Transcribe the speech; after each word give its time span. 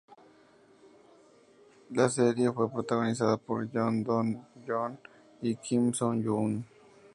La 1.91 2.09
serie 2.09 2.51
fue 2.51 2.71
protagonizada 2.71 3.37
por 3.37 3.69
Yoon 3.69 4.03
Doo 4.03 4.47
Joon 4.65 4.97
y 5.43 5.55
Kim 5.57 5.93
So 5.93 6.15
Hyun. 6.15 6.65